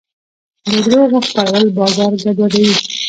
[0.71, 2.75] د دروغو خپرول بازار ګډوډوي.